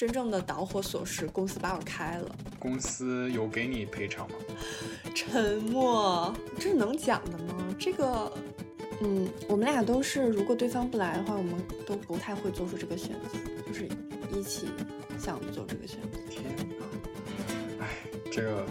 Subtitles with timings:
[0.00, 2.34] 真正的导火索是公司把我开了。
[2.58, 4.36] 公司有给你赔偿吗？
[5.14, 7.76] 沉默，这是能讲的吗？
[7.78, 8.32] 这个，
[9.02, 11.52] 嗯，我们俩都是，如果对方不来的话，我们
[11.84, 13.86] 都不太会做出这个选择，就是
[14.32, 14.68] 一起
[15.18, 16.18] 想做这个选择。
[16.30, 17.84] 天哪！
[17.84, 17.88] 哎，
[18.32, 18.64] 这个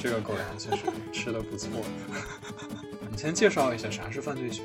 [0.00, 1.70] 这个狗粮确实吃的不错。
[3.08, 4.64] 你先介绍一下啥是犯罪学？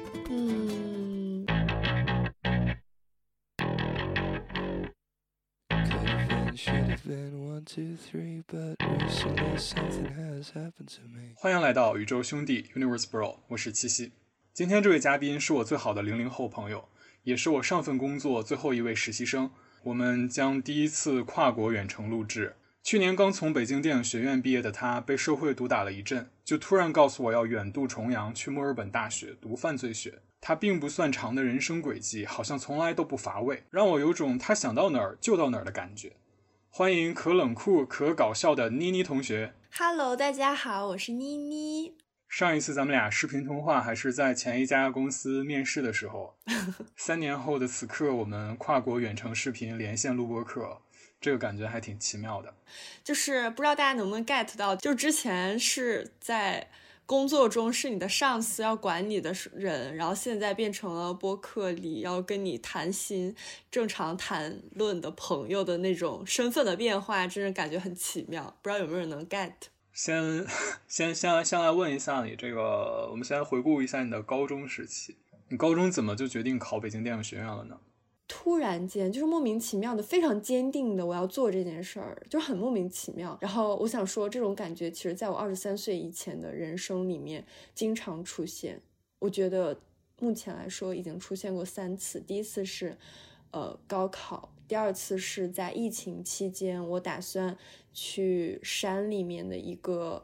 [11.36, 14.14] 欢迎来到宇宙兄弟 Universe Bro，我是七夕。
[14.54, 16.88] 今天这位嘉宾是我最好的零零后朋友，
[17.24, 19.52] 也是我上份工作最后一位实习生。
[19.84, 22.56] 我们将第一次跨国远程录制。
[22.84, 30.22] 去年刚从北京电影学院毕业的他，被社会毒打了一阵，就突然告诉我要远渡重洋去墨尔本大学读犯罪学。
[30.40, 36.14] 他并不算长的人生轨迹，好像从来都不乏味，让我有种他想到哪儿就到哪儿的感觉。
[36.78, 39.52] 欢迎可冷酷可搞笑的妮妮同学。
[39.76, 41.98] Hello，大家好，我是妮妮。
[42.30, 46.36] 上一次咱们俩视频通话还是在前一家公司面试的时候。
[46.96, 50.80] 三年后的此刻，我们跨国远程视频连线录播课，
[51.20, 52.54] 这个感觉还挺奇妙的。
[53.04, 56.70] 就是不知道大家能不能 get 到，就之前是在。
[57.08, 63.34] 工作中是你的上司要管你的人，然后现在变成了播客里要跟你谈心、
[63.72, 68.58] 正常谈论的朋友的那种身份的变化，真是感觉很奇妙。
[68.62, 69.54] 不知道有没有人能 get？
[69.94, 70.46] 先
[70.90, 75.16] 先先先来问一下你这个，我们先回顾一下你的高中时期。
[75.48, 77.80] 你高中怎么就决定考北京电影学院了呢？
[78.28, 83.38] 突然间就是莫名其妙的，非常坚定的我要做这件事儿，就很莫名其妙。
[83.40, 88.82] 然后我想说，这种感觉其实在我二十三岁以前的人生里面经常出现。
[89.20, 89.80] 我觉得
[90.20, 92.20] 目前来说已经出现过三次。
[92.20, 92.98] 第一次是，
[93.52, 97.58] 呃，高考；第二次是在疫情期间，我打算
[97.94, 100.24] 去山里面的一个，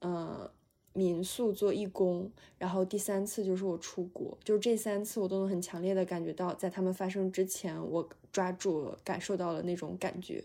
[0.00, 0.50] 呃。
[0.92, 10.44] 民宿做义工，然后第三次就是我出国，就是这三次我都能很强烈的感觉到，在他们发生之前，我抓住了、感受到了那种感觉。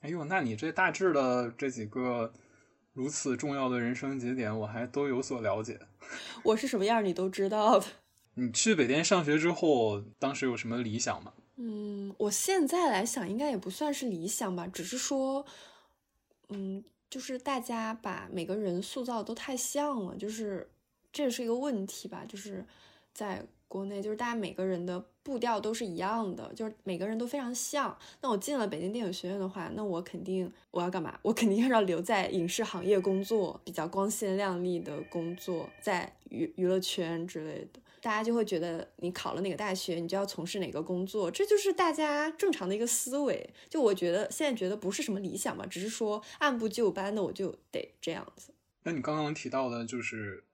[0.00, 2.32] 哎呦，那你这大致的这几个
[2.94, 5.78] 如此重要的人生节点，我还都有所了解。
[6.44, 7.86] 我是什么样，你都知道的。
[8.34, 11.34] 你去北电上学之后，当时有什么理想吗？
[11.56, 15.44] 嗯，我现在来想，应该也不算是理想吧，只是说，
[16.48, 16.82] 嗯。
[17.10, 20.68] 就是大家把每个人塑造都太像了，就是
[21.12, 22.24] 这也是一个问题吧。
[22.28, 22.64] 就是
[23.12, 27.96] 在国内，就是大家每个人的步调都是一样的，就是每个人都非常像。
[28.20, 31.18] 那我进了北京电影学院的话，那我肯定我要干嘛？
[31.22, 37.80] 我肯定要留在影视行业工作，比较光鲜亮丽的工作，在娱娱乐圈之类的。
[38.04, 43.48] 大家就会觉得你考了哪个大学，你就要从事哪个工作，这就是大家正常的一个思维。
[43.70, 48.52] 就我觉得现在觉得不是什么理想吧，只是说按部就班的，我就得这样子。
[48.82, 50.44] 那你刚刚提到的，就是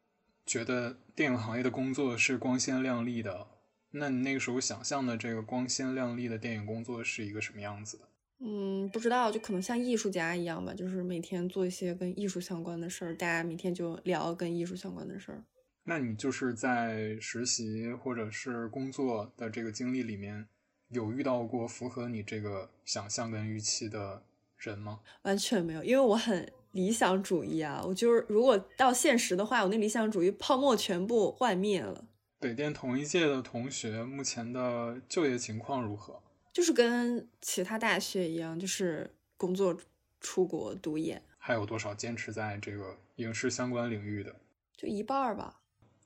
[0.47, 3.49] 觉得电影行业的工作是光鲜亮丽的，
[3.91, 8.05] 那你那个时候想象的这个光鲜亮丽的电影工作是一个什么样子的？
[8.38, 15.43] 嗯，不知道，就可能像艺术家一样吧，就是每天做一些跟艺术相关的事儿，大家每天就聊跟艺术相关的事儿。
[15.91, 20.47] 那你就是在实习或者是工作的这个经历里面，
[20.91, 24.23] 有遇到过符合你这个想象跟预期的
[24.56, 25.00] 人吗？
[25.23, 27.83] 完全没有，因为我很理想主义啊。
[27.84, 32.05] 我就是如果到现实的话，我那理想主义泡沫全部幻灭了。
[32.39, 36.23] 北电同一届的同学目前的就业情况如何？
[36.53, 39.77] 就是跟其他大学一样，就是工作、
[40.21, 41.21] 出国读研。
[41.37, 44.37] 还有多少坚持在这个影视相关领域的？
[44.77, 45.56] 就一半儿吧。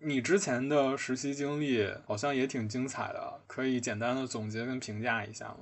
[0.05, 5.61] 你之前的实习经历好像也挺精彩的，可以简单的总结跟评价一下吗？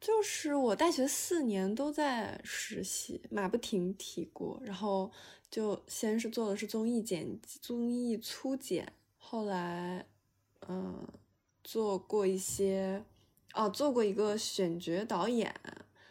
[0.00, 4.60] 就是我大学四年都在实习，马不停蹄过。
[4.64, 5.10] 然后
[5.48, 10.04] 就先是做的是综艺剪辑综艺粗剪，后来
[10.68, 11.06] 嗯
[11.62, 13.02] 做过一些
[13.54, 15.54] 哦，做过一个选角导演，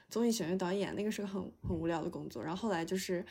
[0.09, 2.41] 综艺选角导演，那个是个很很无聊的工作。
[2.41, 3.25] 然后后来就是。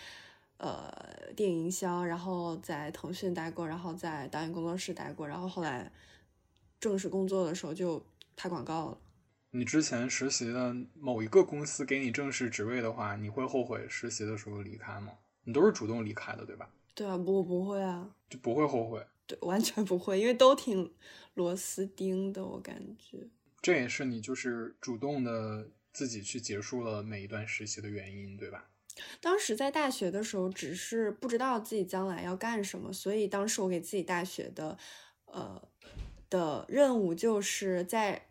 [0.58, 0.90] 呃，
[1.36, 5.90] 电影营销，然后在腾讯待过，然后在导演工作室待过，然后后来
[6.78, 8.04] 正式工作的时候就
[8.36, 8.98] 拍广告了。
[9.50, 15.12] 你之前实习的某一个公司给你正式职位的话，你会后悔实习的时候离开吗？
[15.44, 16.70] 你都是主动离开的，对吧？
[16.94, 19.04] 对啊，不，不会啊，就不会后悔。
[19.26, 20.92] 对，完全不会，因为都挺
[21.34, 23.28] 螺丝钉的，我感觉。
[23.60, 28.68] 这也是你就是主动的自己去结束了每一段实习的原因，对吧？
[29.20, 34.78] 当时在大学的时候，只是不知道自己将来要干什么，所以当时我给自己大学的，
[35.26, 35.60] 呃，
[36.30, 38.28] 的任务就是在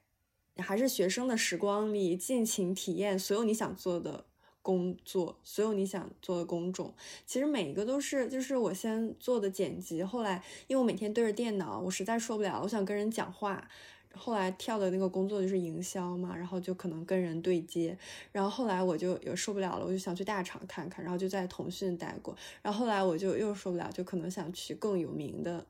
[0.58, 4.26] 还是学生的时光里尽情体验所有你想做的
[4.62, 6.94] 工作，所有你想做的工种。
[7.26, 13.68] 其实每一个都是，就是我先做的剪辑，后来因为我每天对着电脑，我实在受不了，我想跟人讲话。
[14.16, 17.98] 后来跳的那个工作就是营销嘛，然后就可能跟人对接，
[18.32, 25.66] 然后后来我就也受不了了，我就想去大厂看看，然后就在腾讯待过，然后后来我就又受不了，就可能想去更有名的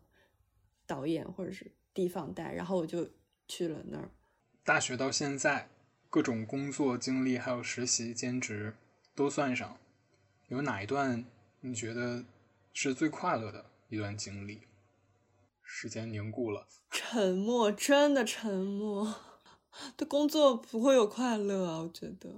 [0.86, 3.10] 导演或者是地方待，然后我就
[3.48, 4.10] 去了那儿。
[4.64, 5.70] 大学到现在，
[6.10, 8.76] 各种工作经历还有实习兼职
[9.16, 9.78] 都算上，
[10.50, 11.24] 有哪一段
[11.62, 12.24] 你觉得
[12.74, 14.62] 是最快乐的一段经历？
[15.64, 19.16] 时间凝固了， 沉默，真的沉默。
[19.98, 22.30] 对工作不会有快乐啊，我觉得。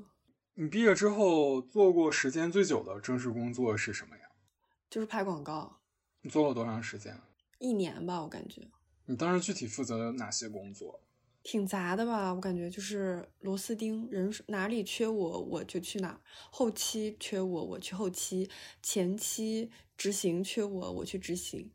[0.54, 4.24] 你毕业之后做过时间最久的正式工作是什么呀？
[4.89, 5.81] 就是拍广告。
[6.22, 7.19] 你做了多长时间？
[7.60, 8.62] 一年吧，我感觉。
[9.06, 11.01] 你当时具体负责哪些工作？
[11.44, 18.50] 挺杂的吧，我感觉就是螺丝钉，人哪里缺我我就去哪儿，后期缺我我去后期，
[18.81, 21.71] 前期执行缺我我去执行。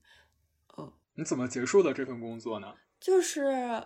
[1.15, 2.75] 你怎么结束的这份工作呢？
[2.99, 3.83] 就是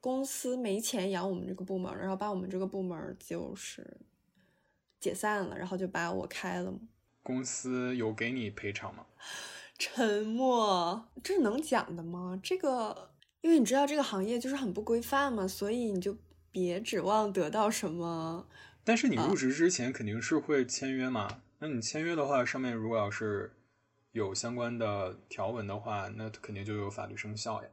[0.00, 4.00] 公司没钱养我们这个部门，然后把我们这个部门就是
[5.00, 6.72] 解散了，然后就把我开了。
[7.22, 9.06] 公司有给你赔偿吗？
[9.78, 12.38] 沉默，这能讲的吗？
[12.42, 13.10] 这个，
[13.40, 16.16] 因为你知道这个行业就是很不规范嘛，所以你就
[16.50, 18.46] 别指望得到什么。
[18.84, 21.42] 但是你入职之前肯定是会签约嘛？
[21.60, 23.52] 那你签约的话，上面如果要是。
[24.12, 27.68] 有相关的条文的话，那肯定就有法律生效呀。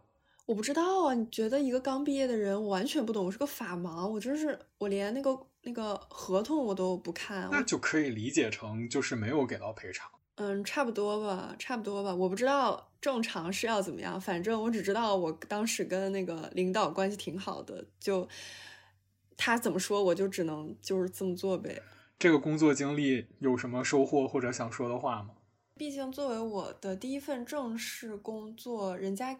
[0.46, 7.48] 我不知道啊，你觉得一个刚毕业的人，我完全不懂，我是个法盲，我真是我连那个那个合同我都不看。
[7.52, 10.10] 那就可以理解成就是没有给到赔偿。
[10.36, 12.16] 嗯，差不多吧，差不多吧。
[12.16, 18.28] 我不知道正常是要怎么样，反正我只知道我当时跟那个领导关系挺好的，就
[19.38, 21.82] 他怎么说我就只能就是这么做呗。
[22.18, 25.30] 这个工作经历有什么收获或者想说的话吗？
[25.80, 29.40] 毕竟作为我的第一份正式工作，人家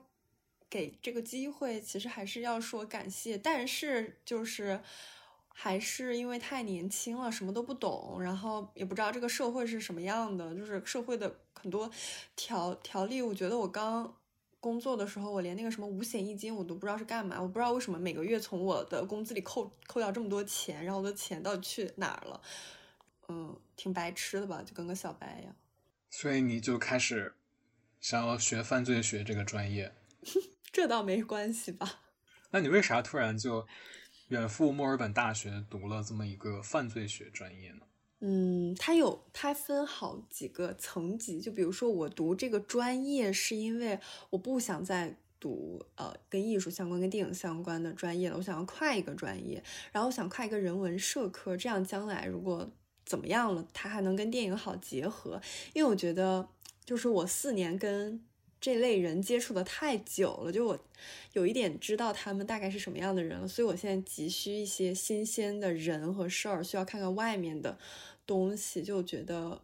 [0.70, 3.38] 给这个机会，其实还是要说感谢。
[3.38, 4.80] 但是就是
[5.50, 11.92] 还是因为太年轻了，什么都不懂，然后也不知道这个社会是什么样的，就是社会的很多
[12.38, 13.22] 条条例。
[13.22, 14.16] 我觉得我刚
[14.62, 22.42] 工作的时候，我连那个什么五险一金我都不知道是干嘛，我不知道为什么每个月从我的工资里扣扣掉这么多钱，然后我的钱到底去哪儿了？
[23.28, 25.54] 嗯，挺白痴的吧，就跟个小白一样。
[26.10, 27.36] 所以你就开始
[28.02, 29.94] 想要学犯罪学这个专业，
[30.72, 32.02] 这倒没关系吧？
[32.52, 33.68] 那你为啥突然就
[34.30, 37.82] 远赴墨尔本大学读了这么一个犯罪学专业呢？
[38.22, 44.00] 嗯，它有它分好几个层级，就比如说我读这个专业是因为
[44.32, 52.72] 我不想再读呃跟艺术相关、跟电影相关的专业了，我想要跨一个专业，然后我想跨一个人文社科，这样将来如果。
[53.10, 53.68] 怎么样了？
[53.74, 55.42] 它还能跟电影好结合？
[55.74, 56.48] 因为我觉得，
[56.86, 58.24] 就是我四年跟
[58.62, 60.80] 这类人接触的太久了，就我
[61.34, 67.76] 有一点知道他们大概是什么样的人了，所以我现在急需一些新鲜的人和事儿，需要看看外面的
[68.28, 69.60] 东西，就觉得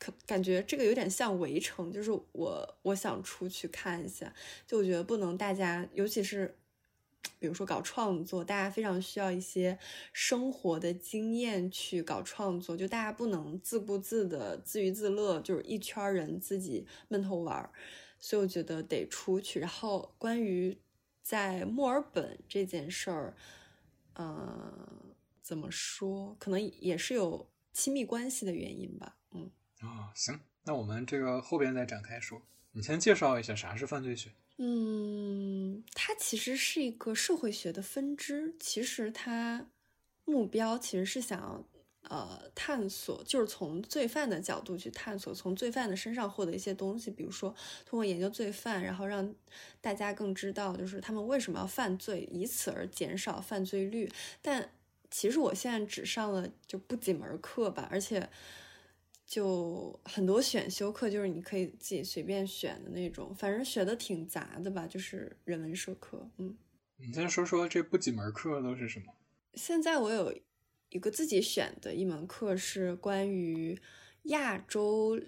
[0.00, 4.34] 可感觉这个有点像围城，就是我我想出去看一下，
[4.66, 6.56] 就我觉得不能大家，尤其是。
[7.38, 9.78] 比如说搞创作，大家非常需要一些
[10.12, 17.70] 生活的经验去搞创作，就大家不能自顾自的自娱自乐，就是一圈人自己闷头玩儿。
[18.20, 19.60] 所以我觉得得出去。
[19.60, 20.76] 然后关于
[21.22, 23.36] 在墨尔本这件事儿，
[24.14, 24.88] 呃，
[25.40, 26.36] 怎么说？
[26.40, 29.16] 可能也是有亲密关系的原因吧。
[29.30, 29.50] 嗯
[29.80, 32.42] 啊，行，那我们这个后边再展开说。
[32.72, 34.30] 你先介绍一下啥是犯罪学。
[34.60, 38.56] 嗯，它其实是一个社会学的分支。
[38.58, 39.66] 其实它
[40.24, 41.64] 目标其实是想要
[42.08, 47.08] 呃探索，就是从罪犯的角度去探索，从罪犯的身上获得一些东西。
[47.08, 47.54] 比如说
[47.86, 49.32] 通过研究罪犯，然后让
[49.80, 54.10] 大家更知道就是他们为什么要犯罪，以此而减少犯罪率。
[54.42, 54.72] 但
[55.08, 58.28] 其实我现在只上了就不几门课吧，而且。
[59.28, 66.30] 就很多选修课，就是你可以自己随便选的那种，反正学的挺杂的吧，就是人文社科。
[66.38, 66.56] 嗯，
[66.96, 69.12] 你先说说这不几门课都是什么？
[69.52, 70.34] 现在我有
[70.88, 73.78] 一个自己选的一门课是关于
[74.22, 75.20] 亚洲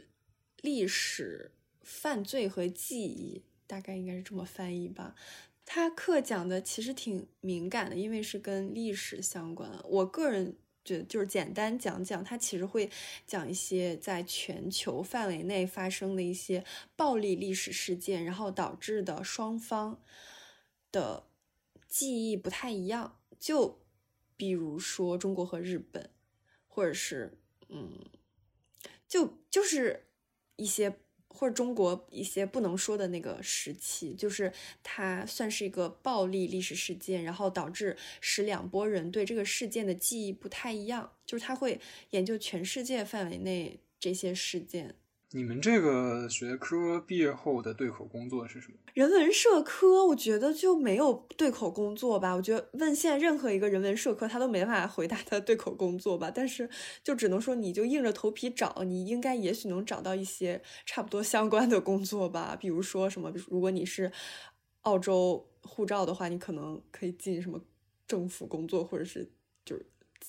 [0.62, 1.50] 历史、
[1.82, 5.14] 犯罪和记忆，大概应该是这么翻译吧。
[5.66, 9.70] 他课讲的其实挺敏感的，因为是跟历史相关。
[9.84, 10.56] 我个人。
[10.82, 12.90] 就就是简单讲讲，它其实会
[13.26, 16.64] 讲一些在全球范围内发生的一些
[16.96, 20.02] 暴力历史事件，然后导致的双方
[20.90, 21.24] 的
[21.86, 23.18] 记忆不太一样。
[23.38, 23.80] 就
[24.36, 26.10] 比如说中国和日本，
[26.66, 28.06] 或者是嗯，
[29.06, 30.06] 就就是
[30.56, 30.98] 一些
[31.32, 44.94] 或者中国一些不能说的那个时期，就是它算是一个暴力历史事件，然后导致使两拨人对这个事件的记忆不太一样，就是他会研究全世界范围内这些事件。
[45.32, 48.76] 你们这个学科毕业后的对口工作是什么？
[48.94, 52.34] 人文社科，我觉得就没有对口工作吧。
[52.34, 56.32] 我觉得问现在任何一个人文社科，他都没办法回答他的对口工作吧。
[56.34, 56.68] 但是
[57.04, 62.56] 就只能说，你就硬着头皮找，你应该也许能找到一些差不多相关的工作吧。
[62.58, 64.10] 比如说什么，如果你是
[64.80, 67.64] 澳洲护照的话，你可能可以进什么
[68.08, 69.30] 政府工作，或者是
[69.64, 69.86] 就是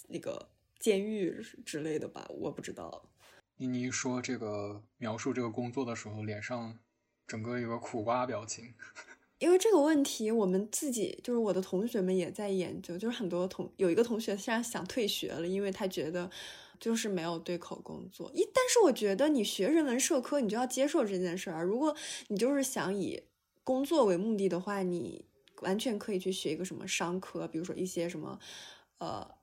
[0.10, 2.27] 那个监狱之类的吧。
[2.29, 3.10] 我不知道。
[3.61, 6.79] 妮妮说：“这个描述这个工作的时候，脸上
[7.27, 8.73] 整个一个苦瓜表情。
[9.37, 16.31] 因为这个问题，我们自己就是我的同学们也在研究，就是很多同有一个同学现在想退学了，因为他觉得
[16.79, 18.31] 就是没有对口工作。
[18.33, 21.63] 一但是我觉得你学人文社科，你就要接受这件事儿。
[21.63, 21.95] 如果
[22.29, 23.21] 你就是想以
[23.63, 25.27] 工作为目的的话，你
[25.61, 28.39] 完全可以去学一个什么商科，比如说一些什么
[28.97, 29.35] 呃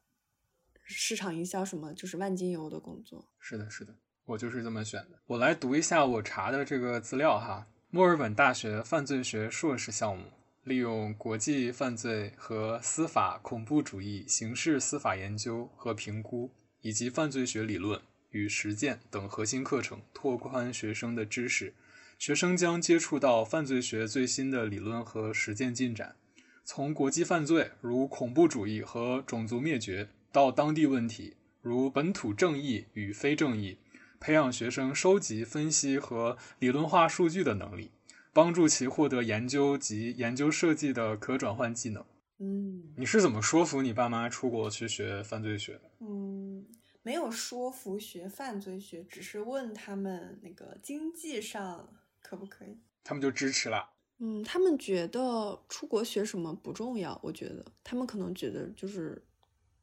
[0.82, 3.28] 市场营销什么，就是万金油的工作。
[3.38, 3.96] 是的，是的。”
[4.28, 5.18] 我就是这么选的。
[5.26, 7.66] 我来读一下我查的这个资料哈。
[7.88, 10.24] 墨尔本大学犯罪学硕士项目
[10.64, 16.50] 利用国际犯罪和司法恐怖主义刑事司法研究和评估，
[16.82, 21.72] 以及犯罪学理论与实践等核心课程，拓宽学生的知识。
[22.18, 26.16] 学生将接触到犯罪学最新的理论和实践进展，
[26.64, 33.78] 从国际犯罪如恐怖主义和种族灭绝，到当地问题如本土正义与非正义。
[34.20, 37.90] 培养学生收集、分析和理论化数据的能力，
[38.32, 42.04] 帮助其获得研究及研究设计的可转换技能。
[42.38, 45.90] 嗯，你是怎么说服你爸妈出国去学犯罪学的？
[46.00, 46.66] 嗯，
[47.02, 51.88] 没有说服学犯罪学，只是问他们那个经济上
[52.20, 53.90] 可不可以，他们就支持了。
[54.18, 59.24] 嗯，他们觉得出国学什么不重要，我觉得他们可能觉得就是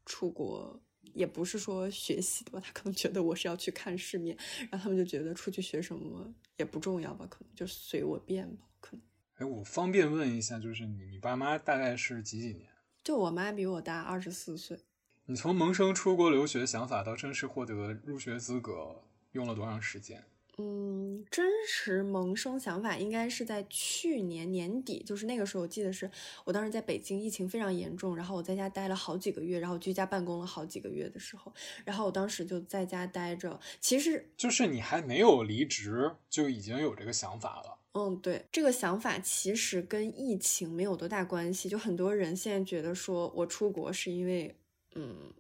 [0.06, 0.82] 出国。
[1.14, 4.38] 也不是说学习的吧，他可能觉得我是要去看世面，
[4.70, 9.02] 然后他们就觉得出去学什么也不重要吧，可能就随我便吧，可能。
[9.36, 12.70] 哎，我方便问一下，就是你你爸妈大概是几几年？
[13.04, 14.80] 就我妈比我大二十四岁。
[15.26, 20.24] 你从萌生出国留学想法到正式获得入学资格，用了多长时间？
[20.58, 26.10] 嗯，真实萌生想法应该是在去年年底，就是那个时候，我记得是
[26.46, 31.52] 我当时在北京，疫情非常严重，然后我在家待了好几个月，然后居家办公了好几个月的时候，
[31.84, 33.60] 然后我当时就在家待着。
[33.82, 37.78] 其实就是你还没有离职，就已经有这个想法了。
[37.92, 41.68] 嗯，对，这个想法其实跟疫情没有多大关系。
[41.68, 44.56] 就很多人现在觉得说我出国是因为，
[44.96, 45.34] 嗯。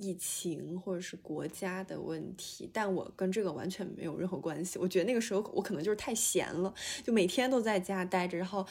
[0.00, 4.78] 疫情或者是国家的问题，但我跟这个完全没有任何关系。
[4.78, 6.72] 我觉得那个时候我可能就是太闲了，
[7.04, 8.66] 就每天都在家待着，然后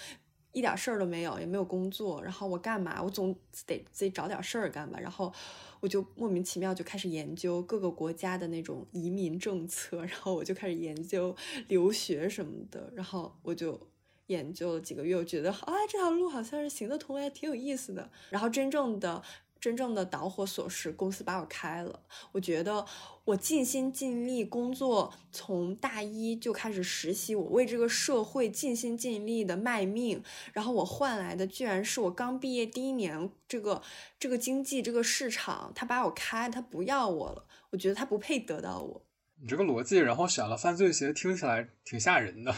[0.53, 2.19] 一点事儿都没有，也没有工作。
[2.23, 3.01] 然后我干嘛？
[3.03, 3.35] 我总
[3.67, 4.99] 得自己找点事儿干吧。
[4.99, 5.31] 然后
[5.79, 11.35] 我就莫名其妙就开始研究各个国家的那种移民政策，然后我就开始研究
[11.67, 12.91] 留学什么的。
[12.95, 13.79] 然后我就
[14.25, 18.09] 研究了几个月，我觉得啊这条路好像是行得通，还挺有意思的。
[18.31, 19.21] 然后真正的。
[19.59, 21.99] 真正的导火索是公司把我开了。
[22.31, 22.85] 我觉得
[23.25, 30.23] 我尽心尽力工作，从大一就开始实习，我为这个社会尽心尽力的卖命，
[30.53, 33.81] 然后我换来的居然是我刚毕业第一年，这个
[34.17, 37.45] 这个经济这个市场他把我开，他不要我了。
[37.71, 39.05] 我觉得他不配得到我。
[39.41, 42.55] 你这个逻辑，然后选了犯罪学，听起来挺吓人的。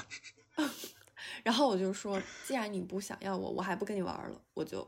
[1.43, 4.87] 然后我就说，既然你不想要我，我还不跟你玩了，我就。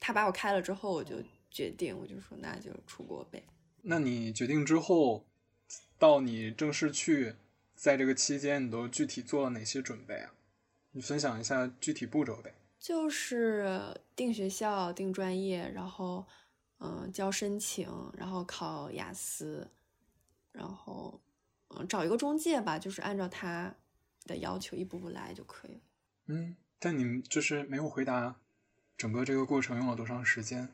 [0.00, 3.44] 他把我开了之后，我就决定，我就说那就出国呗。
[3.82, 5.26] 那你决定之后，
[5.98, 7.36] 到你正式去，
[7.74, 10.32] 在这个期间，你都具体做了哪些准备啊？
[10.92, 12.54] 你分享一下具体步骤呗。
[12.78, 16.26] 就是定学校、定专业，然后
[16.78, 19.70] 嗯交申请，然后考雅思，
[20.50, 21.20] 然后
[21.68, 23.74] 嗯找一个中介吧，就是按照他
[24.24, 25.80] 的要求一步步来就可以了。
[26.26, 28.40] 嗯，但你们就是没有回答。
[29.00, 30.68] 整个这个过程用了多长时间？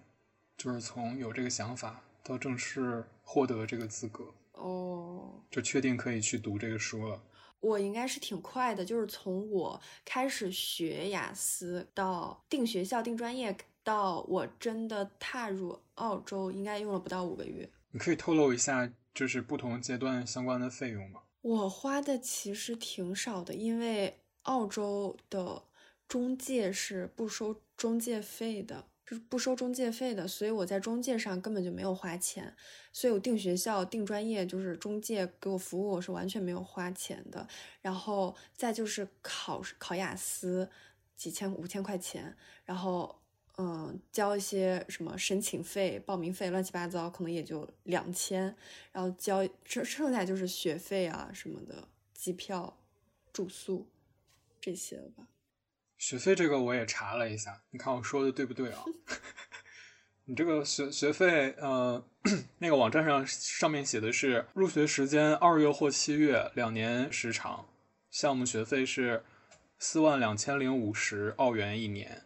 [0.58, 7.22] 就是从有这个想法到正式获得这个资格哦，就确定可以去读这个书了。
[7.60, 17.70] 我应该是挺快的，就是从我开始学雅思到定学校、定专业，到我真的踏入澳洲，应该用了不到五个月。
[17.92, 21.20] 你可以透露一下，就是不同阶段相关的费用吗？
[21.42, 25.62] 我花的其实挺少的，因为澳洲的。
[26.08, 32.54] 中介是不收中介费的，就是不收中介费的，所以我在中介上根本就没有花钱，
[32.92, 37.46] 所以我定学校、定专业，就是中介给我服务，我是完全没有花钱的。
[37.80, 40.70] 然后再就是考考雅思，
[41.16, 43.20] 几千五千块钱，然后
[43.58, 48.54] 嗯，交一些什么申请费、报名费，乱七八糟，可能也就两千，
[48.92, 52.78] 然后交剩剩下就是学费啊什么的，机票、
[53.32, 53.86] 住宿
[54.60, 55.26] 这些了吧。
[55.98, 58.84] 学费这个我也查了一下，你看我说的对不对啊？
[60.28, 62.04] 你这个学学费，呃，
[62.58, 67.68] 那个网站上上面写的是入学时间二月或七月，两年时长，
[68.10, 69.24] 项目学费是
[69.78, 72.24] 四万两千零五十澳元一年，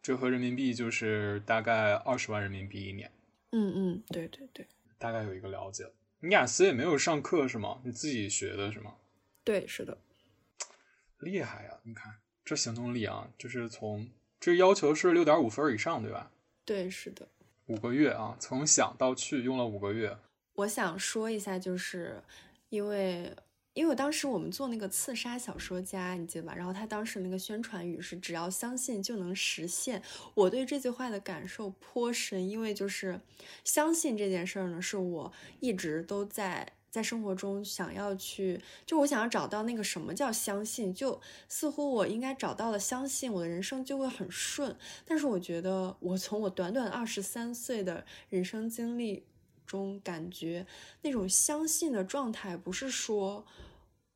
[0.00, 3.12] 折合人民币就是大概二十万人民币一年。
[3.52, 4.66] 嗯嗯，对对对，
[4.98, 5.84] 大概有一个了解。
[6.20, 7.80] 你雅思也没有上课是吗？
[7.84, 8.94] 你自己学的是吗？
[9.44, 9.98] 对，是的。
[11.18, 11.78] 厉害呀！
[11.84, 12.14] 你看。
[12.46, 16.30] 这行动力啊，就是从这要求是六点五分以上，对吧？
[16.64, 17.26] 对，是的。
[17.66, 20.16] 五个月啊，从想到去用了五个月。
[20.54, 22.22] 我想说一下，就是
[22.68, 23.34] 因为
[23.74, 26.54] 因为我当时我们做那个刺杀小说家，你记得吧？
[26.54, 30.00] 然后他当时那个宣传语是“只要相信就能实现”。
[30.34, 33.20] 我对这句话的感受颇深，因为就是
[33.64, 36.74] 相信这件事儿呢，是我一直都在。
[36.96, 44.74] 在生活中想要去，就我想要找到那个什么叫相信，就似乎我应该找到了相信，我的人生就会很顺。
[45.04, 49.26] 但是我觉得，我从我短短二十三岁的人生经历
[49.66, 50.66] 中，感觉
[51.02, 53.44] 那种相信的状态，不是说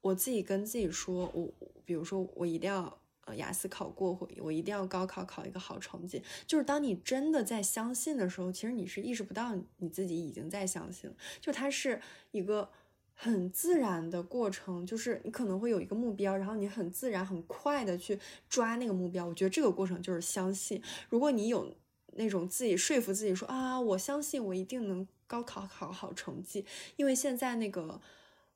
[0.00, 1.52] 我自己跟自己说，我
[1.84, 3.00] 比如说我一定要。
[3.37, 6.22] 雅思考过，或我一定要高考考一个好成绩。
[6.46, 11.10] 就是当你真的在相信的时候，其实你是意识不到你自己已经在相信。
[11.40, 12.68] 就它是一个
[13.14, 18.18] 很自然的过程，就是你可能会有一个目标，然后你很自然、很快的去
[18.49, 19.26] 抓那个目标。
[19.26, 20.82] 我觉得这个过程就是相信。
[21.08, 21.75] 如果你有
[22.14, 26.64] 那种自己说服自己说啊，我相信我一定能高考考好成绩，
[26.97, 28.00] 因为现在那个，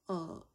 [0.07, 0.47] 呃。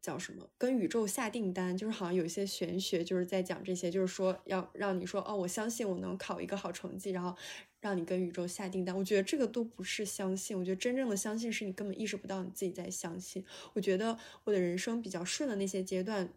[0.00, 0.48] 叫什么？
[0.56, 7.36] 跟宇宙下订单，就是好像有一些玄学，就是在讲这些，就是说要让你说哦，我相信我能考一个好成绩，然后
[7.80, 8.96] 让你跟宇宙下订单。
[8.96, 13.44] 我觉得这个都不是相信，我觉得真正的相信是你根本意识不到你自己在相信。
[13.74, 16.32] 我觉得我的人生比较顺的那些阶段，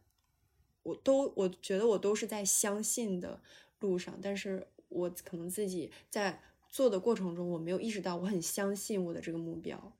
[0.83, 3.41] 我都我觉得我都是在相信的
[3.79, 9.93] 路上，但是我可能自己在做的过程中，我没有意识到我很相信我的这个目标。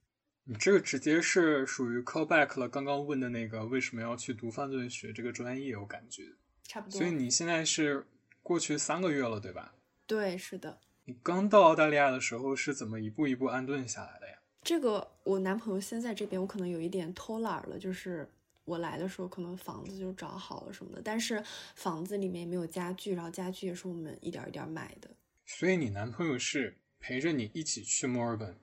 [0.44, 6.24] 你这个直接是属于 callback 了，刚刚问的那个为什么要去读犯罪学这个专业，我感觉
[6.64, 7.00] 差不多。
[7.00, 8.06] 所以你现在是
[8.42, 9.76] 过去三个月了，对吧？
[10.08, 10.80] 对，是的。
[11.06, 14.38] 你刚到澳大利亚的时候是怎么一步一步安顿下来的呀？
[14.64, 18.30] 这个我男朋友先在这边，我可能有一点偷懒了，就是
[18.66, 21.44] 我来的时候可能房子就找好了什么的，但是
[21.76, 25.10] 房子里面也没有家具，然后家具也是我们一点一点买的。
[25.46, 28.56] 所以你男朋友是陪着你一起去墨尔本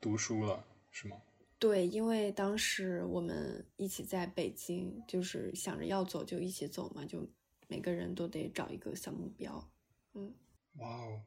[0.00, 0.64] 读书了？
[0.94, 1.16] 是吗？
[1.58, 7.28] 对，因为当时我们一起在北京，就是想着要走就一起走嘛，就
[7.66, 9.70] 每个人都得找一个小目标。
[10.12, 10.32] 嗯，
[10.76, 11.22] 哇哦，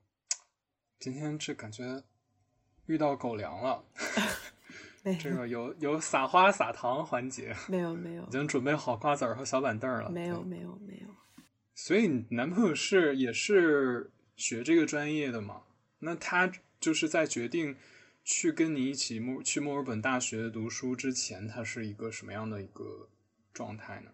[0.99, 2.01] 今天这感觉
[2.85, 3.83] 遇到狗粮了。
[5.19, 10.09] 这个有有撒花撒糖环节，没有没有，已经准备好瓜子儿和小板凳了。
[10.09, 11.07] 没有没有没有。
[11.73, 15.63] 所以你男朋友是也是学这个专业的吗？
[15.99, 16.49] 那他
[16.79, 17.75] 就是在决定。
[18.29, 23.07] 去跟你一起墨去墨尔本大学读书之前，他是一个什么样的一个
[23.53, 24.11] 状态呢？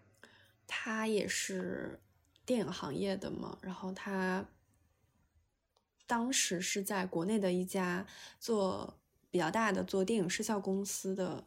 [0.68, 2.00] 他也是
[2.46, 4.46] 电影行业的嘛，然后他
[6.06, 8.06] 当时是在国内的一家
[8.38, 9.00] 做
[9.32, 11.44] 比较大的做电影视效公司的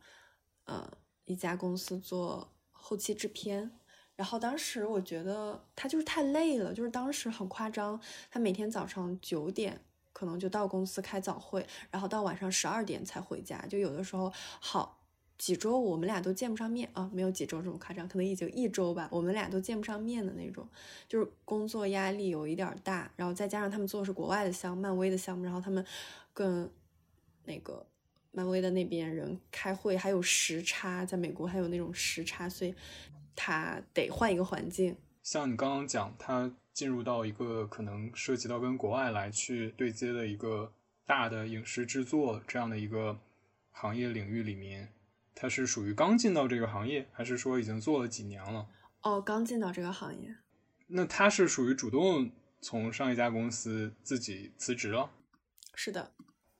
[0.66, 0.92] 呃
[1.24, 3.72] 一家公司做后期制片，
[4.18, 9.86] 然后当时我觉得他就是太累了，就是当时很夸张，他每天早上九点。
[10.18, 13.64] 可能就到公司开早会，然后到晚上十二点才回家。
[13.70, 15.00] 就有的时候好
[15.38, 20.68] 几周我们俩都见不上面啊，没有几周这么夸张，可能也就一周吧，我们俩都见不上面的那种。
[21.08, 25.86] 就是工作压力有一点大，然后再加上他们做的是国外的项目，漫威的项目，然后他们
[26.34, 26.68] 跟
[27.46, 27.86] 那个
[28.32, 32.74] 漫威的那边人开会，还有时差，在美国还有那种时差，所以
[33.36, 34.98] 他得换一个环境。
[35.22, 36.52] 像你刚刚讲他。
[36.78, 40.72] 进入到一个可能涉及到跟国外来去对接的一个
[41.08, 43.20] 大的影视制作这样的一个
[43.72, 44.94] 行业领域里面，
[45.34, 48.68] 他是属于刚进到这个行业，还是说已经做了几年了？
[49.02, 50.36] 哦，刚进到这个行业。
[50.86, 52.30] 那他是属于主动
[52.62, 55.10] 从上一家公司自己辞职了？
[55.74, 56.12] 是的。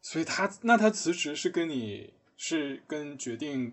[0.02, 3.72] 所以他那他辞职是跟你是跟决定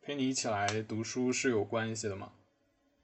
[0.00, 2.32] 陪你一起来读书是有关系的吗？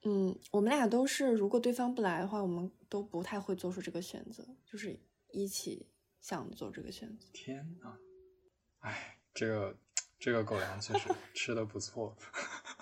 [0.03, 4.45] 嗯，我们俩都是，如果对方不来的话，我们都不太会做出这个选择。
[4.65, 4.99] 就是
[5.31, 5.87] 一起
[6.21, 7.27] 想做这个选择。
[7.33, 7.97] 天呐，
[8.81, 9.77] 哎，这个
[10.19, 12.17] 这个狗粮确实 吃的不错。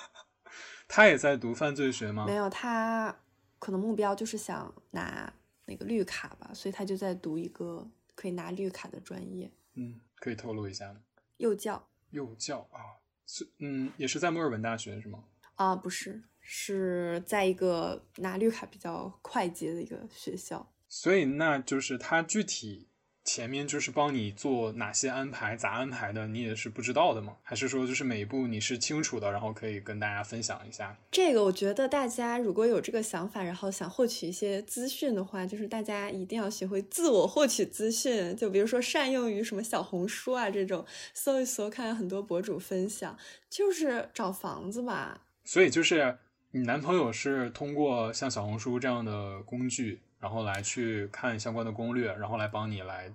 [0.86, 2.24] 他也在读犯罪学吗？
[2.26, 3.14] 没有，他
[3.58, 5.32] 可能目标就是想拿
[5.66, 9.50] 那个绿卡吧，所以他就在读一个可以拿绿卡的专业。
[9.74, 11.00] 嗯，可以透露一下吗？
[11.36, 11.88] 幼教。
[12.10, 15.24] 幼教啊，是嗯，也是在墨尔本大学是吗？
[15.56, 20.66] 啊，不是，是在一个拿绿卡比较快捷的一个学校。
[20.88, 22.88] 所以，那就是他具体。
[23.24, 27.36] 前面就是帮你做哪些安排，咋安排的，你也是不知道的吗？
[27.42, 30.96] 还是说就是每一步你是清楚的，然后可以跟大家分享一下？
[31.10, 38.34] 这个我觉得大家如果有这个想法，然后想获取一些资讯的话，就是大家一定要学会自我获取资讯。
[38.34, 43.14] 就比如说善用于什么小红书啊这种，搜一搜，看很多博主分享，
[43.50, 45.26] 就是找房子吧。
[45.44, 46.16] 所以就是
[46.50, 50.00] 你男朋友是通过像小红书这样的工具。
[50.20, 53.14] 然后来去看相关的攻略，然后来帮你来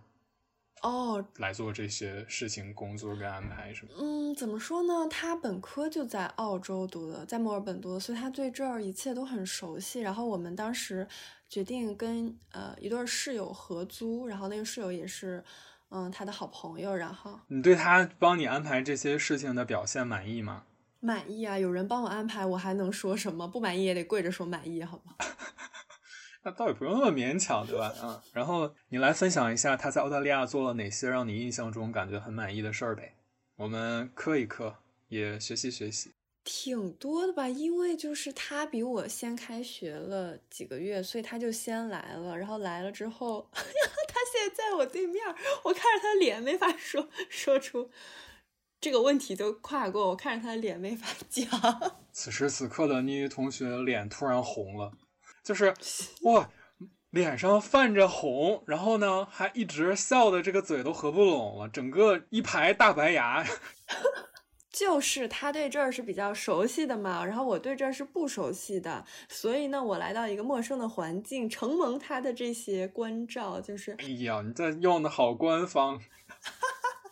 [0.82, 3.92] 哦来做这些事情、工作跟安排什么。
[4.00, 5.06] 嗯，怎么说呢？
[5.10, 10.00] 他本科就在澳洲读的，在墨尔本读的，所以他对这儿一切都很熟悉。
[10.00, 11.06] 然后我们当时
[11.50, 15.44] 决定跟呃一对室友合租，然后那个室友也是
[15.90, 16.96] 嗯他的好朋友。
[16.96, 20.64] 然后你对他帮你安排这些事情的表现满意吗？
[21.04, 21.60] 满意啊！
[21.60, 23.46] 有人帮我安排，我还能说什么？
[23.48, 25.14] 不满意也得跪着说满意，好吗？
[26.44, 27.94] 那倒也不用那么勉强，对吧？
[28.02, 33.16] 嗯，然后你来分享一下他在澳大利亚做了哪些让你印象中感觉很满意的事儿呗？
[33.58, 34.76] 我们磕一磕，
[35.10, 36.12] 也学习学习。
[36.46, 42.38] 挺多的吧，因为就是他比我先开学了几个月，所以他就先来了。
[42.38, 43.64] 然后来了之后， 他
[44.32, 45.26] 现在在我对面，
[45.64, 47.90] 我看着他脸没法说说出
[48.84, 51.50] 这个问题就跨过，我看着他的脸没法讲。
[52.12, 54.92] 此时此刻的妮妮同学脸突然红了。
[55.42, 55.74] 就是
[56.24, 56.50] 哇，
[57.10, 63.46] 脸上泛着红，然后呢，还一直笑的这个嘴都合不拢了，整个一排大白牙。
[64.70, 73.96] 就是他对这儿是比较熟悉的嘛，然后我对这儿是不熟悉的，所以呢，我来到一个陌生的环境，承蒙他的这些关照，就是。
[74.00, 76.02] 哎呀，你这用的好官方，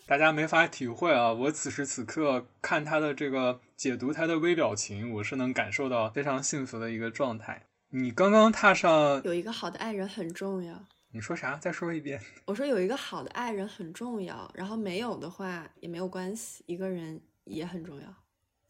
[0.05, 1.31] 大家没法体会啊！
[1.31, 7.63] 我此时此刻看他的这个解读他的微表情，我是能感受到非常幸福的一个状态。
[7.91, 10.85] 你刚刚踏上有一个好的爱人很重要。
[11.11, 11.55] 你说啥？
[11.55, 12.19] 再说一遍。
[12.45, 18.07] 我说有一个好的爱人很重要，然后没有的话也没有关系，一个人也很重要。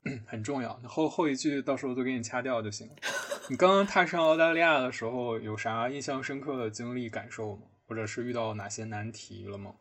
[0.06, 0.80] 嗯，很重要。
[0.84, 2.96] 后后一句到时候都给你掐掉就行了。
[3.50, 7.63] 你刚刚踏上澳大利亚的时候有啥印象深刻的经历感受吗？
[7.88, 9.74] 或者是遇到哪些难题了吗？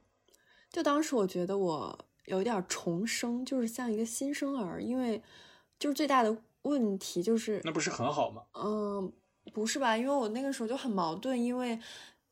[0.71, 5.23] 就当时我觉得我有点重生，就是像一个新生儿，因为
[5.79, 8.43] 就是最大的问题就是那不是很好吗？
[8.55, 9.13] 嗯。
[9.55, 9.97] 不是吧？
[9.97, 11.77] 因为我那个时候就很矛盾，因为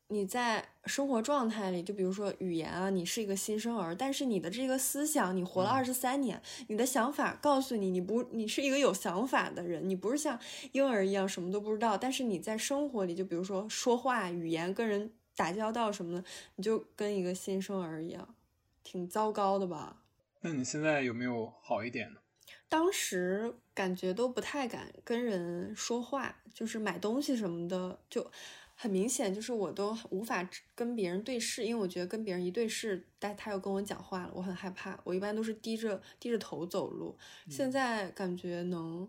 [0.08, 10.38] 你在生活状态里，就比如说语言啊，你是一个新生儿，但是你的这个思想，你活了二十三年，你的想法告诉你，你不，你是一个有想法的人，你不是像
[10.72, 11.98] 婴儿一样什么都不知道。
[11.98, 16.24] 但是你在生活里，就比如说说话、语言、跟人打交道什么的，
[16.56, 18.34] 你就跟一个新生儿一样，
[18.82, 20.02] 挺糟糕的吧？
[20.40, 22.20] 那你现在有没有好一点呢？
[22.68, 28.28] 当时感觉都不太敢跟人说话，就是买东西什么的，就
[28.74, 34.98] 很明显，就是我都无法跟别人对视，因为我觉得跟别人一对视，但他又跟我讲话了，我很害怕。
[35.04, 37.16] 我一般都是低着低着头走路。
[37.48, 39.08] 现在感觉能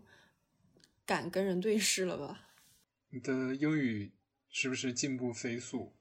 [1.04, 2.48] 敢跟人对视了吧？
[3.10, 4.12] 你的英语
[4.48, 5.92] 是不是进步飞速？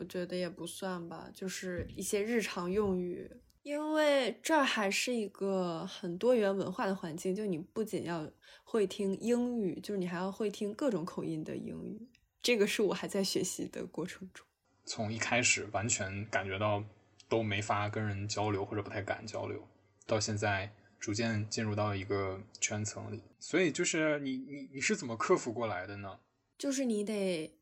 [0.00, 3.30] 我觉得也不算吧，就是一些日常用语。
[3.62, 8.26] 因为这儿还是一个很多元文化的环境，就你不仅要
[8.64, 12.08] 会听英语，就是你还要会听各种口音的英语。
[12.40, 14.46] 这个是我还在学习的过程中。
[14.86, 16.82] 从一开始完全感觉到
[17.28, 19.62] 都没法跟人交流，或者不太敢交流，
[20.06, 23.20] 到现在逐渐进入到一个圈层里。
[23.38, 26.18] 所以就是你你你是怎么克服过来的呢？
[26.56, 27.54] 就是你得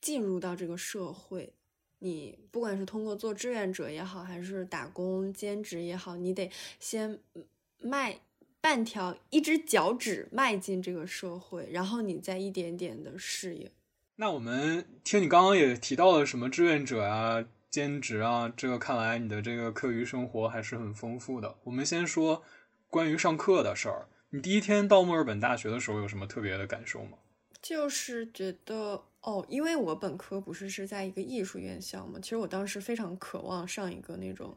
[0.00, 1.52] 进入到这个社会。
[2.00, 7.18] 你不管是通过做志愿者也好，还是打工兼职也好，你得先
[7.78, 8.20] 迈
[8.60, 13.68] 半条一只脚趾迈进这个社会，然后你再一点点的适应。
[14.16, 21.56] 那我们听你刚刚也提到了什么志愿者啊、兼职啊，这个看来你的这个课余生活还是很丰富的。
[21.64, 22.42] 我们先说
[22.88, 24.08] 关于上课的事儿。
[24.30, 27.18] 你第一天到墨尔本大学的时候有什么特别的感受吗？
[27.60, 29.04] 就是觉得。
[29.22, 34.56] 哦，因为我本科不是是在一个艺术院校嘛，其实我当时非常渴望上一个那种，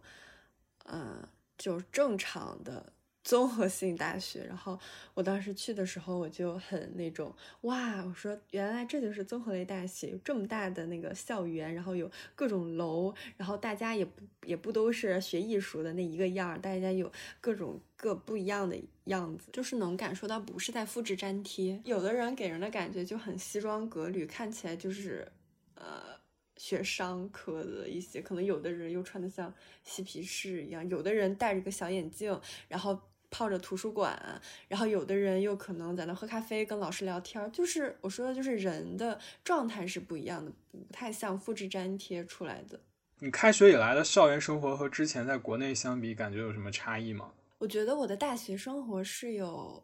[0.85, 2.93] 呃，就正常的
[3.23, 4.79] 综合性大学，然后
[5.13, 21.79] 我当时去的时候，我就很那种哇，我说原来这就是综合类大学，有这么大的那个校园，然后有各种楼，然后大家也不也不都是学艺术的那一个样，大家有各种各不一样的样子，就是能感受到不是在复制粘贴。
[21.85, 25.31] 有的人给人的感觉就很西装革履，看起来就是
[25.75, 26.19] 呃
[26.57, 29.53] 学商科的一些，可能有的人又穿的像
[29.83, 32.99] 嬉皮士一样，有的人戴着个小眼镜，然后。
[33.31, 42.79] 泡着图书馆，然后有的人又可能在那喝咖啡，跟老师聊天，就是我说的，就是人的状态是不一样的，不太像复制粘贴出来的。
[43.17, 47.31] 你开学以来的校园生活和之前在国内相比，感觉有什么差异吗？
[47.57, 49.83] 我觉得我的大学生活是有。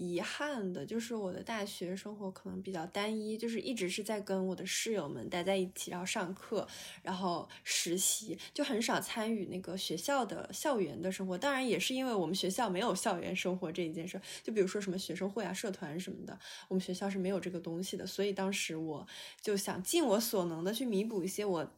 [0.00, 6.66] 遗憾的就是我的大学生活可能比较单一，就是一直是在跟我的室友们待在一起，然后上课，
[7.02, 11.36] 然后实习，就很少参与那个学校的校园的生活。
[11.36, 18.06] 当然也是因为我们学校没有校园生活这一件事，就比如说什么学生会啊、社团什么的，我们学校是没有这个东西的。
[18.06, 19.06] 所以当时我
[19.42, 21.70] 就想尽我所能的去弥补一些我，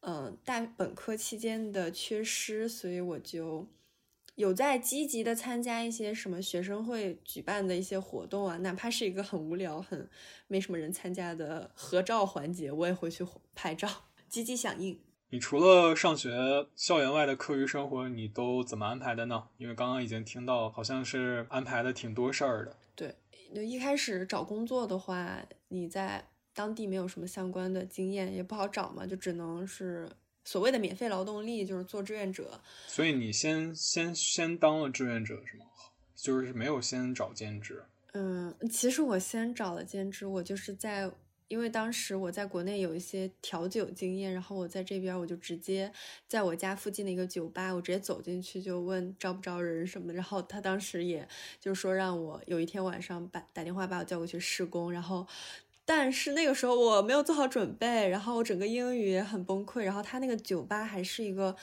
[0.00, 3.66] 嗯，大本科期间的缺失，所以我就。
[4.36, 10.08] 有在积极的参加一些什么学生会举办的一些活动啊，哪怕是一个很无聊、很
[10.46, 13.88] 没什么人参加的合照环节，我也会去拍照，
[14.28, 15.00] 积极响应。
[15.30, 19.48] 你除了上学，校园外的课余生活你都怎么安排的呢？
[19.56, 22.76] 因为刚刚已经听到，好像是安排的挺多事儿的。
[22.94, 23.16] 对，
[23.54, 30.06] 就一开始找工作的话，你在当地没有什么相关的经验，也不好找嘛，就只能是。
[30.46, 35.66] 所谓的免费劳动力就是做志愿者，所以你先先先当了志愿者是吗？
[36.14, 37.82] 就是没有先找兼职。
[38.12, 41.10] 嗯，其实我先找了兼职，我就是在，
[41.48, 45.92] 因为当时我在国内有一些调酒经验，然后我在这边我就直接
[46.28, 51.28] 在我家附近的一个酒吧，我直接走进去就问招不招人什么的，然后他当时也
[51.60, 55.26] 就是说让我有一天晚上把打电话把我叫过去试工，然后。
[55.88, 59.84] 但是那个时候我没有做好准备，然后我整个英语也很崩溃。
[59.84, 61.54] 然后他那个酒吧还是一个，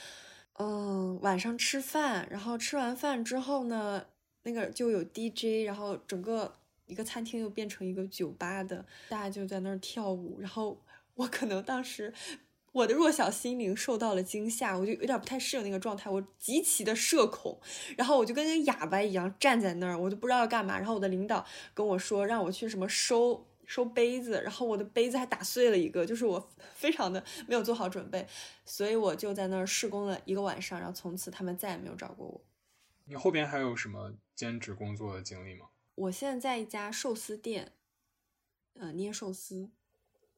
[0.60, 4.06] 嗯，晚上吃饭，然后吃完饭之后呢，
[4.44, 6.56] 那个就有 DJ，然后整个
[6.86, 10.40] 一个餐厅又变成一个酒吧的，大家就在那儿跳舞。
[10.40, 10.82] 然后
[11.16, 12.14] 我可能当时
[12.72, 17.60] 我的弱小心灵受到了惊吓，我就有点不太适应那个状态，我极其的社恐，
[17.98, 20.78] 然后我就跟个哑巴一样站在那儿，我都不知道要干嘛。
[20.78, 23.46] 然后我的领导跟我说让我去什么收。
[23.74, 28.28] 收杯子，然后我的杯子还打碎了一个，就是我 非常的没有做好准备，
[28.66, 32.40] 所以我就在那儿试工了一个晚上，然后从此他们再也没有找过我。
[33.06, 35.70] 你后边还有什么兼职工作的经历吗？
[35.96, 37.72] 我现在在一家寿司店，
[38.76, 39.72] 呃，捏寿司，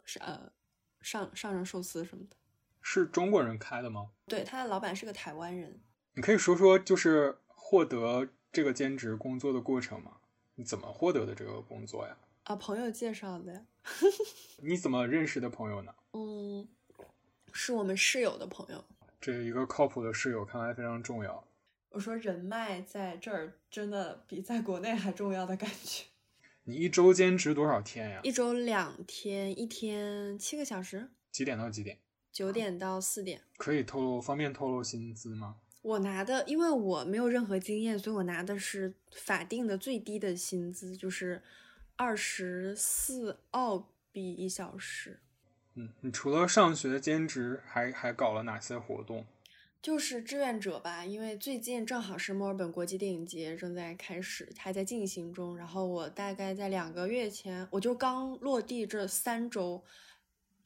[0.05, 0.53] 是呃，
[1.01, 2.37] 上上上寿司什么的。
[2.81, 4.11] 是中国人开的吗？
[4.27, 5.81] 对，他的老板是个台湾人。
[6.13, 10.19] 你可以说说，就是获得这个兼职工作的过程吗？
[10.55, 12.17] 你怎么获得的这个工作呀？
[12.45, 13.65] 啊，朋友介绍的。
[14.61, 15.93] 你怎么认识的朋友呢？
[16.13, 16.67] 嗯，
[17.51, 18.85] 是我们室友的朋友。
[19.19, 21.43] 这一个靠谱的室友看来非常重要。
[21.89, 26.05] 我说人脉在这儿真的比在国内还重要的感觉。
[26.65, 28.19] 你一周兼职多少天呀？
[28.23, 31.09] 一周两天，一天七个小时。
[31.31, 31.97] 几点到几点？
[32.31, 33.41] 九点到四点。
[33.57, 35.55] 可以透露，方便透露薪资吗？
[35.81, 41.41] 我拿的，因为我没有任何经验，所以我拿的是法定的最低的薪资，就是。
[41.97, 45.21] 二十四澳币一小时。
[45.75, 49.25] 嗯，你除了上学兼职，还还搞了哪些活动？
[49.81, 55.55] 就是志愿者吧，因为最近正好是墨尔本国际电影节正在开始，还在进行中。
[55.55, 59.83] 然后我大概在两个月前，我就刚落地这三周，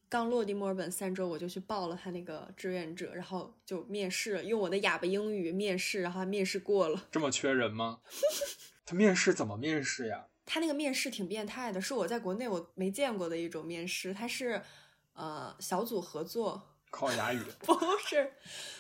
[0.07, 7.07] 刚落地墨尔本三周，我就去报了他那个志愿者，然后就面试，用我的哑巴英语面试，然后面试过了。
[7.11, 7.99] 这么缺人吗？
[8.85, 10.25] 他面试怎么面试呀？
[10.51, 14.12] 他那个面试挺变态的，是我在国内我没见过的一种面试。
[14.12, 14.59] 他是，
[15.13, 16.59] 呃，小组合作，
[16.89, 17.39] 考哑语？
[17.62, 18.33] 不是，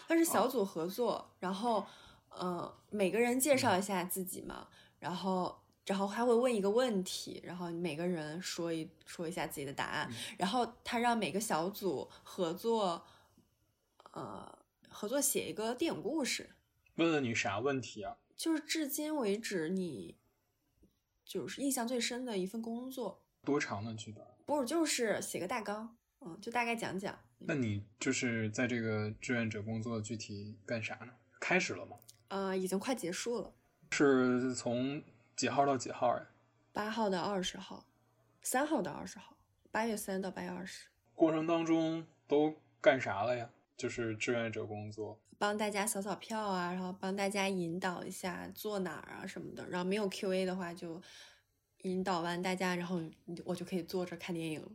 [0.07, 1.85] 他是小组合作，然后，
[2.29, 13.05] 呃，每个人介绍一下自己嘛，然后，然后还会问一个问题，然后每个人说一说一下自己的答案，然后他让每个小组合作，
[14.13, 14.57] 呃，
[14.89, 16.49] 合作写一个电影故事。
[16.95, 18.17] 问了你啥问题啊？
[18.35, 20.17] 就是至今为止你。
[21.29, 24.25] 就是印象最深的一份工作，多长的剧本？
[24.47, 27.15] 不是，就是写个大纲，嗯，就大概讲讲。
[27.37, 31.13] 那你就是在这个志愿者工作具体干啥呢？
[31.39, 31.95] 开始了吗？
[32.29, 33.53] 呃，已经快结束了。
[33.91, 35.03] 是从
[35.35, 36.25] 几号到几号呀？
[36.73, 37.85] 八号到二十号，
[38.41, 39.37] 三号到二十号，
[39.69, 40.87] 八月三到八月二十。
[41.13, 43.47] 过程当中都干啥了呀？
[43.77, 49.67] 就是志愿者工作，帮大家扫扫票啊，然后帮大家引导一下坐哪儿啊什么的。
[49.69, 51.01] 然后没有 Q&A 的话，就
[51.83, 53.01] 引导完大家，然后
[53.45, 54.67] 我就可以坐着看电影了，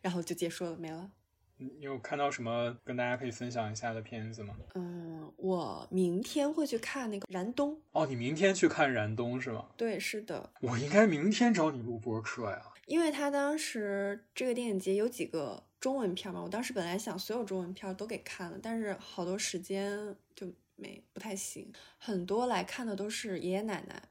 [0.00, 1.10] 然后就结束了，没了。
[1.58, 4.54] 你有看到什么跟大家可以分享一下的片子吗？
[4.74, 7.74] 嗯，我明天会去看那个《燃冬》。
[7.92, 9.66] 哦，你明天去看《燃冬》是吗？
[9.76, 10.50] 对，是的。
[10.60, 12.72] 我应该明天找你录播课呀。
[12.86, 21.72] 因为他当时这个电影节有几个中文片嘛，我当时本来想所有中文片都给看了，但是好多时间就没不太行。
[21.96, 24.02] 很多来看的都是爷爷奶奶，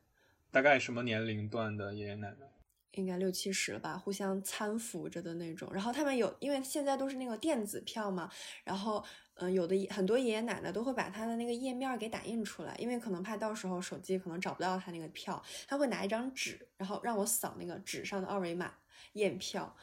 [0.52, 2.48] 大概什么年龄段的爷爷奶奶？
[2.94, 5.70] 应该六七十了吧，互相搀扶着的那种。
[5.74, 8.32] 然后他们有，因为现在都是那个电子票嘛，
[8.64, 18.74] 然后嗯，有的很多爷爷奶奶都会把他的那个页面给打印出来，因为可能怕到时候手机可能找不到他那个票，他会拿一张纸，然后让我扫那个纸上的二维码
[19.16, 19.76] 验票，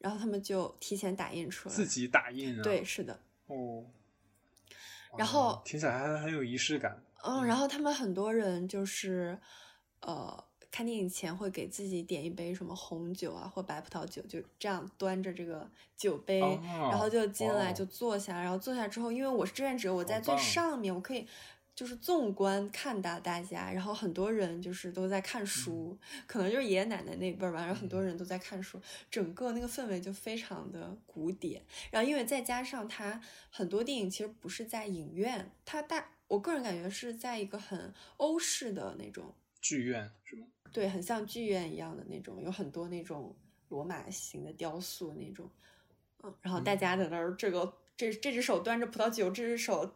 [0.00, 2.62] 然后他们就提前打印出来，自己打印啊？
[2.62, 3.20] 对，是的。
[3.46, 3.84] 哦。
[5.16, 7.00] 然后听起来还很有仪式感。
[7.22, 9.38] 嗯，然后他们很多人就是
[10.00, 10.44] 呃。
[10.72, 21.26] 看电影前会给自己点一杯什么红酒啊，或白葡萄酒，就这样端着这个酒杯，然后就进来就坐下，然后坐下之后，因为我是志愿者，我在最上面，我可以
[21.80, 28.78] 就是纵观看到大家，然后很多人就是都在看书，可能就是爷爷奶奶那辈儿吧，然后很多人都在看书，
[29.10, 31.64] 整个那个氛围就非常的古典。
[31.90, 40.46] 然后因为再加上它很多电影其实不是在影院，它大，我个人感觉是在一个很欧式的那种剧院，是吗？
[40.70, 43.34] 对，很像剧院一样的那种，有很多那种
[43.70, 45.50] 罗马型的雕塑那种，
[46.22, 49.90] 嗯，然后大家在那儿，这个这这只手端着葡萄酒，这只手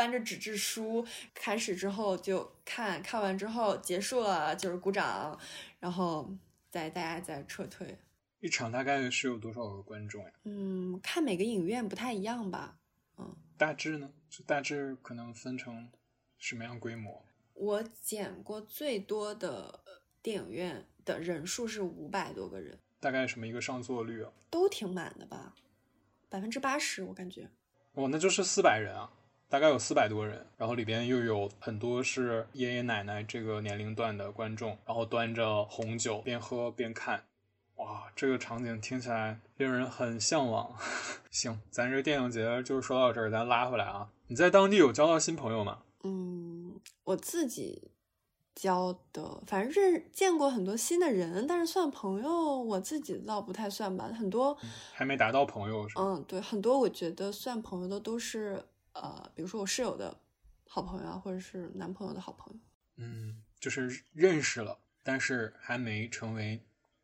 [0.00, 5.38] 翻着纸质书，开始之后就看看完之后结束了就是鼓掌，
[5.78, 6.34] 然后
[6.70, 7.98] 再大家再撤退。
[8.38, 10.32] 一场大概是有多少个观众呀？
[10.44, 12.78] 嗯，看每个影院不太一样吧，
[13.18, 14.10] 嗯，大致呢？
[14.30, 15.90] 就大致可能分成
[16.38, 17.22] 什么样规模？
[17.52, 19.80] 我剪过最多的。
[20.22, 24.30] 电影院的人数是五百多个人，大概什么一个上座率啊？
[24.50, 25.54] 都挺满的吧，
[26.30, 27.48] 百分之八十我感觉。
[27.92, 29.10] 哦，那就是四百人啊，
[29.50, 37.24] 大概有四百多人，然后里边又有很多是爷爷奶奶这个年龄段的观众，然后端着红酒边喝边看，
[37.74, 40.72] 哇，这个场景听起来令人很向往。
[41.32, 44.08] 行，咱这电影节就说到这儿，咱拉回来啊。
[44.28, 45.80] 你在当地有交到新朋友吗？
[46.04, 47.90] 嗯，我自己。
[48.52, 54.10] 交的，反正是见过很多新的人，但是算朋友，我自己倒不太算吧。
[54.14, 54.54] 很多
[54.92, 56.02] 还没达到朋友是吧？
[56.02, 60.16] 嗯，对，很多我觉得算朋友的都是呃，比如说我室友的
[60.68, 62.60] 好朋友啊，或者是男朋友的好朋友。
[62.96, 66.60] 嗯，就是认识了，但是还没成为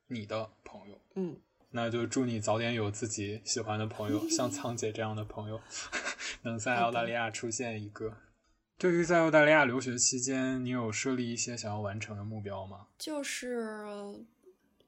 [0.09, 1.01] 你的朋友。
[1.15, 5.61] 嗯，那就祝你早点有自己喜欢的朋友，像仓姐这样的朋友，
[6.43, 8.17] 能在澳大利亚出现一个。
[8.79, 12.89] 对于在澳大利亚留学期间，你有设立一些想要完成的目标吗？
[12.99, 13.87] 就是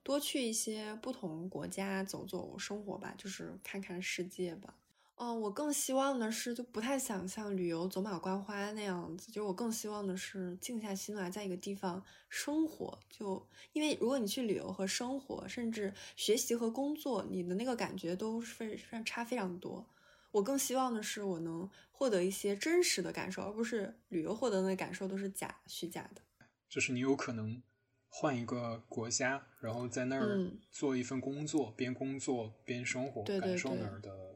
[0.02, 4.74] 多去一些不同国家走走生活吧，就是看看世界吧。
[5.20, 12.96] 嗯，我更希望的是，就不太想像旅游走马观花那样子，就我更希望的是静下心来，在一个地方生活。
[13.10, 19.84] 就因为如果你去旅游和生活，甚至学习和工作，你的那个感觉都是非常差非常多。
[20.30, 26.22] 我更希望的是，我能获得一些真实的感受，而不是旅游获得的感受都是假、虚假的。
[26.68, 27.60] 就是你有可能
[28.08, 34.27] 换一个国家，然后在那儿做一份工作，边工作边生活，感受那儿的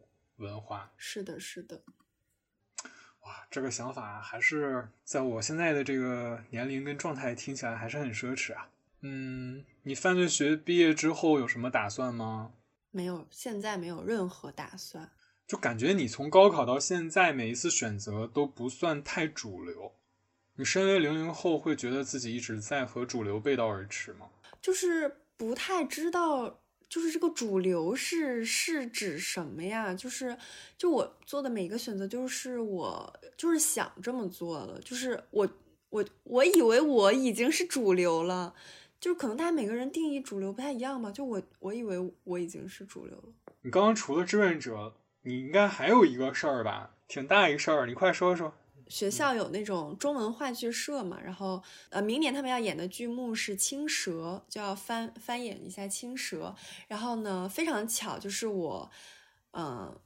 [0.42, 0.92] 文化。
[0.98, 1.83] 是的，是的。
[3.20, 8.68] 哇，这个想法还是在我现在的这个年龄跟状态听起来还是很奢侈啊。
[9.00, 12.52] 嗯，你犯罪学毕业之后有什么打算吗？
[12.90, 15.11] 没有，现在没有任何打算。
[15.46, 19.94] 就感觉你从高考到现在，每一次选择都不算太主流。
[20.55, 24.28] 你身为零零后，会觉得自己一直在和主流背道而驰吗？
[24.61, 26.62] 就是不太知道，
[26.92, 29.94] 就是这个主流是是指什么呀？
[29.94, 30.37] 就是
[30.76, 35.48] 就我做的每一个选择，就是我就是想这么做的，就是我
[35.88, 38.55] 我我以为我已经是主流了，
[39.00, 41.11] 就是可能大家每个人定义主流不太一样吧。
[41.11, 43.32] 就我我以为我已经是主流了。
[43.62, 44.95] 你刚刚除了志愿者。
[45.24, 48.53] 你应该还有一个事儿吧，挺大一个事儿，你快说说。
[48.89, 56.55] 学校有那种中文话剧社嘛，然后呃，明年他们要演的剧目是《青蛇》，就要翻翻演一下《青蛇》。
[56.89, 58.91] 然后呢，非常巧，就是我，
[59.53, 59.99] 嗯，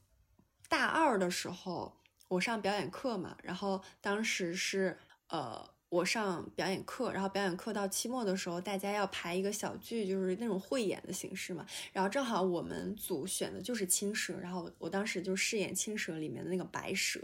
[0.69, 1.97] 大二的时候
[2.27, 4.97] 我上表演课嘛，然后当时是
[5.27, 11.65] 呃我上表演课，然后表演课到期末的时候，大家要排一个小剧，就是那种汇演的形式嘛。
[11.93, 17.21] 然后正好我们组选的就是青蛇，然后我当时就饰演青蛇里面的那个白蛇，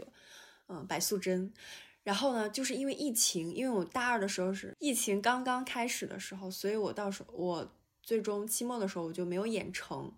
[0.68, 1.52] 嗯，白素贞。
[2.02, 10.12] 然后呢，就是因为疫情，因为我大二的时候是疫情刚刚开始的时候，所以我到时候我最终期末的时候我就没有演成，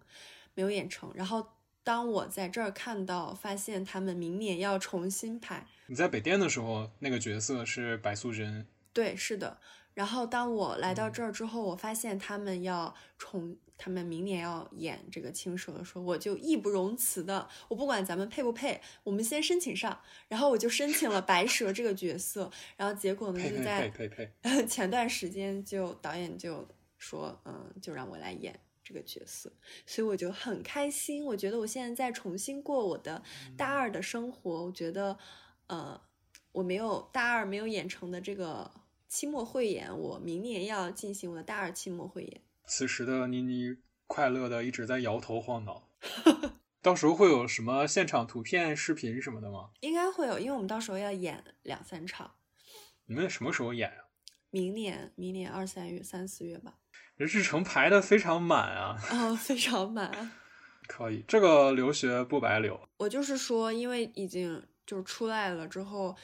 [0.54, 1.12] 没有演成。
[1.14, 1.46] 然后
[1.84, 5.64] 当我在这儿看到，发现他们明年要重新拍。
[5.86, 8.66] 你在北电的时候，那个角色是白素贞。
[8.92, 9.60] 对，是的。
[9.96, 13.56] 然后当我来到这儿之后，我发现他们要重。
[13.78, 20.00] 他们明年要演这个青蛇的时候，我就义不容辞的，我不管咱们配不配，我们先申请上。
[20.28, 23.92] 然后我就申请了白蛇这个角色，然后结果呢，就在
[24.66, 26.66] 前段时间就导演就
[26.96, 29.52] 说，嗯，就让我来演这个角色，
[29.84, 31.22] 所以我就很开心。
[31.26, 33.22] 我觉得我现在在重新过我的
[33.58, 35.18] 大二的生活，我觉得，
[35.66, 36.00] 呃，
[36.52, 38.70] 我没有大二没有演成的这个
[39.08, 42.40] 期末汇演，我明年要进行我的大二期末汇演。
[42.66, 43.76] 此时的妮妮
[44.06, 45.88] 快乐的一直在摇头晃脑，
[46.82, 49.70] 到时候会有什么现场图片、视频什么的吗？
[49.80, 52.34] 应该会有，因为我们到时候要演两三场。
[53.06, 54.10] 你们什么时候演啊？
[54.50, 56.74] 明年，明年二三月、三四月吧。
[57.16, 58.98] 日程排的非常满啊！
[59.08, 60.32] 啊，非常满。
[60.88, 62.88] 可以，这个留学不白留。
[62.98, 66.16] 我就是说，因为已经就是出来了之后，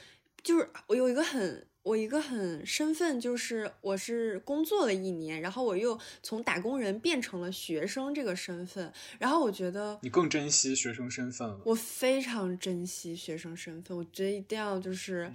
[0.43, 1.66] 就是我有一个很。
[1.83, 11.61] 我一个很身份就是我是工作了一年，然后我又从打工人变成了学生这个身份，然后我觉得你更珍惜学生身份了。
[11.64, 15.33] 我非常珍惜学生身份，我觉得一定要就是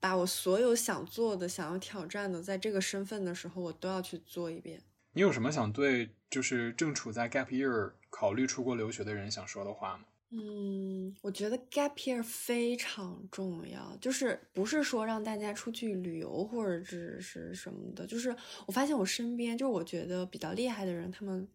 [0.00, 4.82] 把我所有想做的、想要挑战的，在这个身份的时候，我都要去做一遍。
[5.12, 10.04] 你有什么想对就是正处在 gap year 考虑出国留学的人想说的话吗？
[10.36, 18.34] 嗯，我觉得 gap year 非常重要，就是不是说让大家出去旅游或者只是什么的，就是
[18.66, 21.46] 我发现我身边，就是我觉得比较厉害的人，他们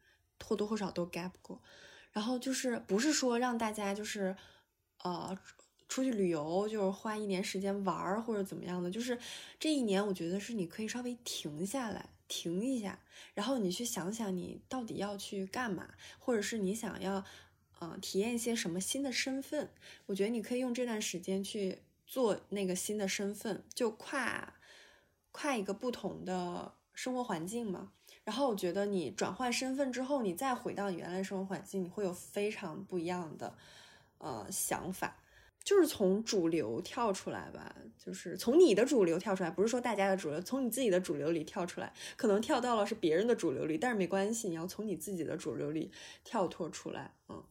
[0.45, 1.61] 或多或少都 gap 过，
[2.13, 4.34] 然后就是不是说让大家就是
[5.03, 5.38] 呃
[5.89, 9.19] 出去旅游，就是花一年时间玩儿或者怎么样的，就是
[9.59, 12.97] 这一年我觉得是你可以稍微停下来，停一下，
[13.34, 17.25] 然后你去想想你到底要去干嘛，或者是你想要。
[17.82, 19.69] 嗯，体验一些什么新的身份？
[20.05, 24.53] 我觉得你可以用这段时间去做那个新的身份，就跨
[25.32, 27.93] 跨一个不同的生活环境嘛。
[28.25, 33.55] 然后我觉得你转换身份之后，你再回到你原来生活环境，你会有非常不一样的
[34.17, 35.17] 呃想法，
[35.63, 45.91] 就是从主流跳出来吧，就是从你的主流跳出来，不是说大家的主流，从你自己的主流里跳出来，可能跳到了是别人的主流里，但是没关系，你要从你自己的主流里
[46.23, 47.41] 跳脱出来，嗯。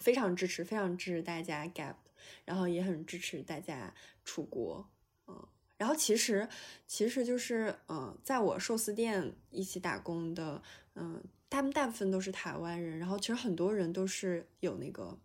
[0.00, 1.94] 非常支持，非常支持大家 gap，
[2.44, 3.94] 然后也很支持大家
[4.24, 4.90] 出国，
[5.28, 5.46] 嗯，
[5.76, 6.48] 然后其实
[6.86, 10.60] 其实就是，嗯，在我寿司店一起打工的，
[10.94, 15.16] 嗯，他们大部分都是台湾人，然后其实很多人都是有那个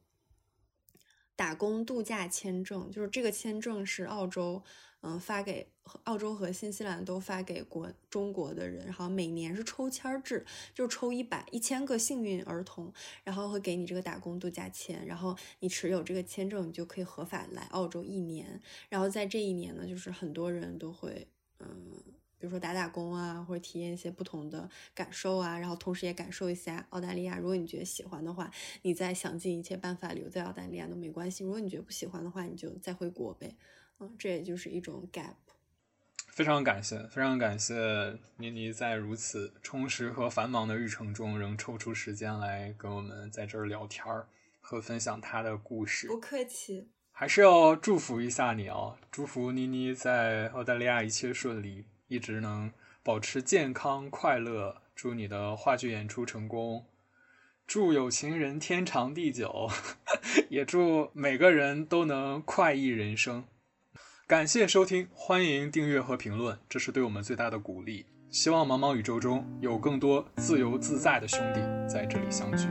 [1.36, 4.64] 打工度假签证，就是这个签证是澳洲。
[5.08, 5.68] 嗯，发给
[6.06, 10.44] 澳洲和新西兰都发给国中国的人，然后每年是抽签制，
[10.74, 12.92] 就抽一百一千个幸运儿童，
[13.24, 18.60] 然后会给你这个打工度假签，然后你持有这个签证，你就可以合法来澳洲一年。
[18.90, 21.28] 然后在这一年呢，就是很多人都会，
[21.60, 21.70] 嗯，
[22.40, 27.38] 比如说打打工啊，或者体验一些不同的感受啊，然后同时也感受一下澳大利亚。
[27.38, 28.50] 如果你觉得喜欢的话，
[28.82, 33.56] 你再想尽一切办法留在澳大利亚都没关系；如果你觉得不喜欢的话，你就再回国呗。
[34.00, 35.36] 嗯，这也就是一种 gap。
[36.28, 44.28] 非常感谢，非常感谢妮妮在如此充实和繁忙的日程中，仍抽出时间来跟我们在这儿聊天儿
[44.60, 46.08] 和分享她的故事。
[46.08, 52.70] 不客气，还是要祝福一下你哦，祝福妮妮在澳大利亚一切顺利，一直能
[53.02, 54.82] 保持健康快乐。
[54.94, 56.86] 祝你的话剧演出成功，
[57.66, 59.70] 祝有情人天长地久，
[60.50, 63.46] 也祝每个人都能快意人生。
[64.28, 68.08] 感谢收听，欢迎订阅和评论，这是对我们最大的鼓励。
[68.32, 72.66] 希望茫茫宇宙中有更多自由自在的兄弟在这里相聚。